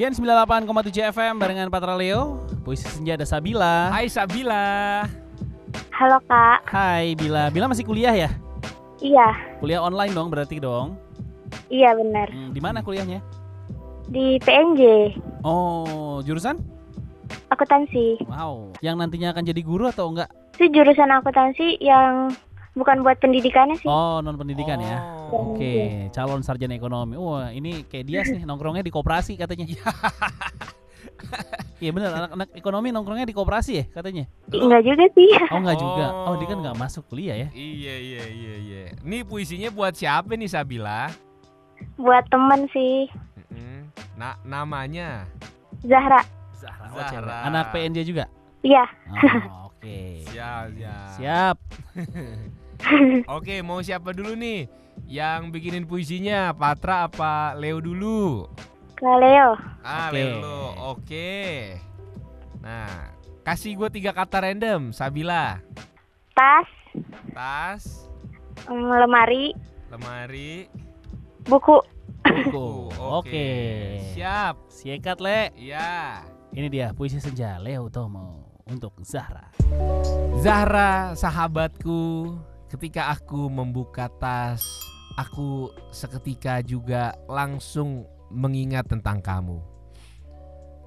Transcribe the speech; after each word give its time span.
Gen 0.00 0.16
98,7 0.16 1.12
FM 1.12 1.36
barengan 1.36 1.68
Patra 1.68 1.92
Leo 1.92 2.40
Puisi 2.64 2.88
Senja 2.88 3.20
ada 3.20 3.28
Sabila 3.28 3.92
Hai 3.92 4.08
Sabila. 4.08 5.04
Halo 5.92 6.16
kak, 6.24 6.64
Hai 6.72 7.12
Bila 7.20 7.52
Bila 7.52 7.68
masih 7.68 7.84
kuliah 7.84 8.16
ya? 8.16 8.32
iya, 9.04 9.28
Kuliah 9.60 9.84
online 9.84 10.16
dong 10.16 10.32
berarti 10.32 10.56
dong 10.56 10.96
iya 11.68 11.92
benar. 11.92 12.32
hmm, 12.32 12.56
Di 12.56 12.60
mana 12.64 12.80
kuliahnya? 12.80 13.20
Di 14.08 14.40
PNJ, 14.40 15.12
Oh 15.44 16.24
jurusan? 16.24 16.56
akuntansi. 17.52 18.24
Wow 18.24 18.72
Yang 18.80 19.04
nantinya 19.04 19.36
akan 19.36 19.44
jadi 19.44 19.60
guru 19.60 19.92
atau 19.92 20.08
enggak? 20.08 20.32
Itu 20.56 20.72
jurusan 20.72 21.12
akuntansi 21.12 21.76
yang 21.76 22.32
bukan 22.72 23.04
buat 23.04 23.20
pendidikannya 23.20 23.76
sih. 23.76 23.84
Oh 23.84 24.24
non 24.24 24.40
pendidikan 24.40 24.80
ya 24.80 25.19
Oh. 25.30 25.54
Oke 25.54 26.10
calon 26.10 26.42
sarjana 26.42 26.74
ekonomi 26.74 27.14
Wah 27.14 27.50
ini 27.50 27.86
kayak 27.86 28.04
dia 28.04 28.20
sih 28.22 28.42
nongkrongnya 28.42 28.82
di 28.82 28.90
koperasi 28.90 29.34
katanya 29.34 29.70
Iya 31.80 31.90
bener 31.94 32.10
anak-anak 32.12 32.48
ekonomi 32.52 32.90
nongkrongnya 32.90 33.24
di 33.24 33.32
koperasi 33.32 33.72
ya 33.72 33.84
katanya 33.88 34.28
Enggak 34.50 34.82
juga 34.82 35.04
sih. 35.14 35.30
Oh 35.48 35.58
enggak 35.58 35.78
juga 35.78 36.06
Oh 36.26 36.34
dia 36.34 36.46
kan 36.46 36.56
Oh. 36.56 36.60
enggak 36.60 36.76
masuk 36.76 37.04
kuliah 37.06 37.36
ya 37.38 37.48
Iya 37.50 37.94
iya 37.96 38.24
iya 38.26 38.54
iya. 38.58 38.82
Nih 39.00 39.22
puisinya 39.22 39.70
buat 39.70 39.94
siapa 39.94 40.34
nih 40.34 40.48
Sabila? 40.48 41.08
buat 41.96 42.28
temen 42.28 42.68
sih. 42.68 43.08
Nah 44.12 44.36
namanya. 44.44 45.24
Zahra. 45.80 46.20
Zahra, 46.52 46.92
oh, 46.92 47.00
Zahra. 47.00 47.48
Anak 47.48 47.72
PNJ 47.72 48.04
juga 48.04 48.28
Iya, 48.60 48.84
Oh, 49.48 49.72
Oke 49.72 50.20
Siap 50.28 50.76
siap. 50.76 51.08
Siap 51.16 51.56
Oke 53.36 53.54
mau 53.60 53.80
siapa 53.80 54.12
dulu 54.12 54.36
nih? 54.36 54.68
Yang 55.10 55.50
bikinin 55.50 55.90
puisinya 55.90 56.54
Patra 56.54 57.10
apa 57.10 57.58
Leo 57.58 57.82
dulu? 57.82 58.46
Kak 58.94 59.16
Leo. 59.18 59.58
Ah 59.82 60.06
Oke. 60.06 60.14
Leo. 60.14 60.58
Oke. 60.94 61.32
Nah 62.62 63.10
kasih 63.42 63.74
gue 63.74 63.90
tiga 63.90 64.14
kata 64.14 64.46
random 64.46 64.94
Sabila. 64.94 65.58
Tas, 66.30 66.70
Tas, 67.34 68.06
em, 68.70 68.86
lemari, 68.86 69.50
lemari, 69.90 70.70
buku. 71.42 71.82
Buku 72.20 72.94
Oke 73.00 73.50
Siap. 74.14 74.70
Siekat 74.70 75.18
le 75.18 75.50
Iya. 75.58 76.22
Ini 76.54 76.70
dia 76.70 76.86
puisi 76.94 77.18
senja 77.18 77.58
Leo 77.58 77.90
Tomo 77.90 78.60
Untuk 78.70 78.94
Zahra 79.02 79.50
Zahra, 80.38 81.18
sahabatku, 81.18 82.36
ketika 82.70 83.10
aku 83.10 83.50
membuka 83.50 84.06
tas, 84.08 84.62
aku 85.18 85.74
seketika 85.90 86.62
juga 86.62 87.16
langsung 87.26 88.06
mengingat 88.30 88.86
tentang 88.86 89.18
kamu. 89.18 89.58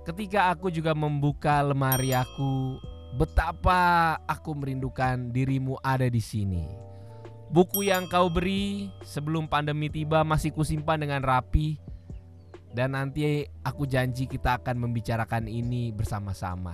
Ketika 0.03 0.51
aku 0.51 0.67
juga 0.67 0.91
membuka 0.91 1.63
lemari 1.63 2.11
aku, 2.11 2.79
betapa 3.15 4.15
aku 4.27 4.51
merindukan 4.55 5.31
dirimu 5.31 5.79
ada 5.79 6.07
di 6.11 6.19
sini. 6.19 6.67
Buku 7.53 7.85
yang 7.87 8.09
kau 8.09 8.27
beri 8.27 8.89
sebelum 9.05 9.45
pandemi 9.47 9.87
tiba 9.87 10.25
masih 10.25 10.51
kusimpan 10.51 10.99
dengan 10.99 11.21
rapi 11.21 11.77
dan 12.73 12.97
nanti 12.97 13.45
aku 13.61 13.85
janji 13.85 14.25
kita 14.25 14.57
akan 14.57 14.81
membicarakan 14.81 15.45
ini 15.45 15.93
bersama-sama. 15.93 16.73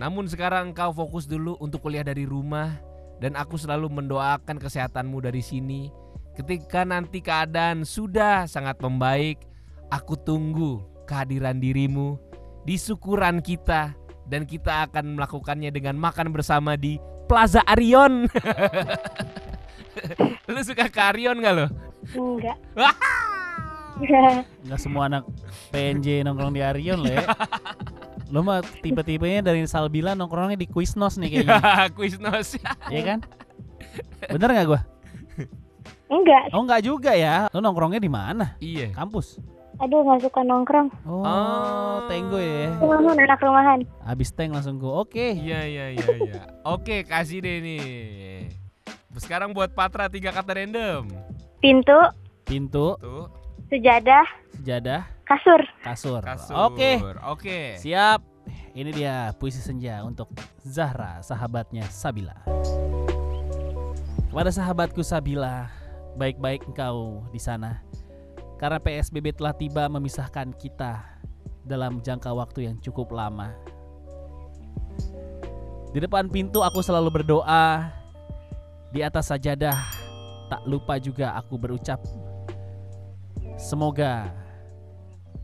Namun 0.00 0.24
sekarang 0.30 0.72
kau 0.72 0.96
fokus 0.96 1.28
dulu 1.28 1.60
untuk 1.60 1.84
kuliah 1.84 2.06
dari 2.06 2.24
rumah 2.24 2.80
dan 3.20 3.36
aku 3.36 3.60
selalu 3.60 3.92
mendoakan 3.92 4.56
kesehatanmu 4.56 5.20
dari 5.20 5.44
sini. 5.44 5.92
Ketika 6.38 6.86
nanti 6.86 7.18
keadaan 7.18 7.82
sudah 7.82 8.46
sangat 8.46 8.78
membaik, 8.78 9.42
aku 9.90 10.14
tunggu 10.14 10.86
kehadiran 11.10 11.58
dirimu 11.58 12.14
di 12.62 12.78
syukuran 12.78 13.42
kita 13.42 13.90
dan 14.30 14.46
kita 14.46 14.86
akan 14.86 15.18
melakukannya 15.18 15.74
dengan 15.74 15.98
makan 15.98 16.30
bersama 16.30 16.78
di 16.78 17.02
Plaza 17.26 17.58
Arion. 17.66 18.30
Lu 20.54 20.62
suka 20.62 20.86
ke 20.86 21.00
Arion 21.02 21.42
gak 21.42 21.54
lo? 21.58 21.66
Enggak. 22.14 22.58
Nggak 24.62 24.78
semua 24.78 25.10
anak 25.10 25.26
PNJ 25.74 26.22
nongkrong 26.22 26.54
di 26.54 26.62
Arion 26.62 27.02
le 27.02 27.18
Lo 28.30 28.46
mah 28.46 28.62
tipe-tipenya 28.62 29.42
dari 29.42 29.66
Salbila 29.66 30.14
nongkrongnya 30.14 30.54
di 30.54 30.70
Quiznos 30.70 31.18
nih 31.18 31.42
kayaknya 31.42 31.58
Quiznos. 31.98 32.62
Iya 32.94 33.02
kan? 33.02 33.18
Bener 34.30 34.48
nggak 34.54 34.68
gua? 34.70 34.80
Enggak. 36.08 36.48
Oh 36.50 36.64
nggak 36.64 36.82
juga 36.82 37.12
ya 37.12 37.46
Lo 37.48 37.60
nongkrongnya 37.60 37.98
di 37.98 38.08
mana? 38.08 38.56
iya. 38.58 38.88
Kampus? 38.90 39.36
Aduh, 39.78 40.02
nggak 40.02 40.26
suka 40.26 40.42
nongkrong. 40.42 40.90
Oh, 41.06 41.22
Oh. 41.22 42.02
tenggo 42.06 42.34
ya 42.34 42.74
Rumahan, 42.76 43.14
anak 43.16 43.38
rumahan. 43.38 43.80
Abis 44.02 44.32
teng 44.32 44.50
langsung 44.50 44.74
gua 44.76 45.06
Oke 45.06 45.36
Iya 45.36 45.62
iya 45.62 45.86
iya 45.92 46.06
iya. 46.18 46.42
Oke 46.64 47.04
kasih 47.04 47.38
deh 47.38 47.60
nih. 47.60 48.50
Sekarang 49.14 49.50
buat 49.50 49.70
Patra 49.70 50.06
tiga 50.06 50.30
kata 50.30 50.54
random. 50.54 51.06
Pintu, 51.58 51.98
Pintu, 52.42 52.94
Tuh 52.96 53.26
sejadah, 53.68 54.24
sejadah, 54.54 55.02
kasur. 55.22 55.60
kasur, 55.82 56.22
kasur. 56.22 56.54
Oke 56.66 56.98
Oke. 57.26 57.58
Siap. 57.76 58.22
Ini 58.72 58.90
dia 58.90 59.14
puisi 59.34 59.58
senja 59.58 60.00
untuk 60.02 60.30
Zahra, 60.62 61.18
sahabatnya 61.20 61.82
Sabila. 61.84 62.46
Kepada 64.28 64.48
sahabatku 64.48 65.02
Sabila, 65.02 65.66
baik-baik 66.18 66.66
engkau 66.66 67.22
di 67.30 67.38
sana. 67.38 67.80
Karena 68.58 68.82
PSBB 68.82 69.38
telah 69.38 69.54
tiba 69.54 69.86
memisahkan 69.86 70.50
kita 70.58 70.98
dalam 71.62 72.02
jangka 72.02 72.34
waktu 72.34 72.66
yang 72.66 72.76
cukup 72.82 73.14
lama. 73.14 73.54
Di 75.94 76.02
depan 76.02 76.26
pintu 76.26 76.66
aku 76.66 76.82
selalu 76.82 77.22
berdoa. 77.22 77.94
Di 78.90 79.06
atas 79.06 79.30
sajadah 79.30 79.78
tak 80.50 80.64
lupa 80.66 80.96
juga 80.98 81.36
aku 81.36 81.60
berucap 81.60 82.00
Semoga 83.58 84.30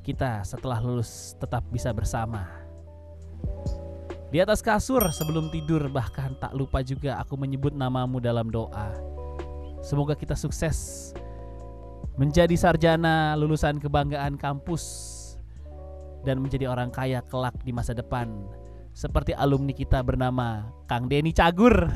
kita 0.07 0.47
setelah 0.47 0.79
lulus 0.79 1.35
tetap 1.35 1.67
bisa 1.75 1.91
bersama. 1.91 2.47
Di 4.31 4.39
atas 4.39 4.63
kasur 4.63 5.03
sebelum 5.11 5.51
tidur 5.51 5.91
bahkan 5.91 6.39
tak 6.39 6.55
lupa 6.55 6.79
juga 6.87 7.19
aku 7.19 7.35
menyebut 7.35 7.75
namamu 7.75 8.23
dalam 8.23 8.55
doa. 8.55 9.14
Semoga 9.85 10.17
kita 10.17 10.33
sukses 10.33 11.13
menjadi 12.17 12.57
sarjana 12.57 13.37
lulusan 13.37 13.77
kebanggaan 13.77 14.41
kampus 14.41 15.13
dan 16.25 16.41
menjadi 16.41 16.73
orang 16.73 16.89
kaya 16.89 17.21
kelak 17.29 17.53
di 17.61 17.71
masa 17.71 17.93
depan. 17.93 18.49
Seperti 18.95 19.35
alumni 19.35 19.75
kita 19.75 20.01
bernama 20.01 20.71
Kang 20.89 21.05
Denny 21.05 21.37
Cagur. 21.37 21.77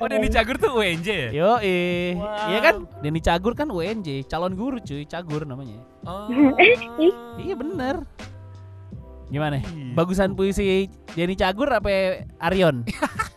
Oh 0.00 0.06
Denny 0.08 0.30
Cagur 0.32 0.56
tuh 0.56 0.80
UNJ 0.80 1.08
ya? 1.08 1.28
Yo, 1.30 1.50
Wow. 1.54 1.60
iya 2.48 2.58
kan? 2.62 2.74
Denny 3.02 3.20
Cagur 3.20 3.52
kan 3.52 3.68
UNJ, 3.68 4.24
calon 4.26 4.54
guru 4.56 4.78
cuy, 4.80 5.04
Cagur 5.04 5.44
namanya. 5.46 5.78
Oh. 6.06 6.26
Iya 7.42 7.54
bener. 7.58 8.06
Gimana? 9.30 9.62
Bagusan 9.94 10.34
puisi 10.34 10.90
Denny 11.14 11.38
Cagur 11.38 11.70
apa 11.70 12.26
Arion? 12.42 12.82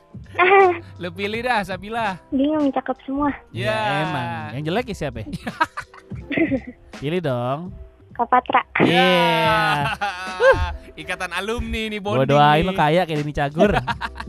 Lu 1.04 1.12
pilih 1.12 1.44
dah 1.44 1.60
Sabila. 1.68 2.16
Bingung, 2.32 2.72
cakep 2.72 2.96
semua. 3.04 3.28
Ya. 3.52 4.08
emang. 4.08 4.56
Yang 4.56 4.64
jelek 4.72 4.86
ya 4.88 4.96
siapa? 4.96 5.28
Pilih 7.04 7.20
dong. 7.20 7.76
Kak 8.16 8.32
Patra. 8.32 8.64
Iya. 8.80 9.84
Ikatan 11.04 11.36
alumni 11.36 11.92
nih 11.92 12.00
Gua 12.00 12.24
bonding. 12.24 12.32
doain 12.32 12.64
nih. 12.64 12.68
lo 12.70 12.72
kaya 12.72 13.02
kayak 13.04 13.20
Denny 13.20 13.36
Cagur. 13.36 13.72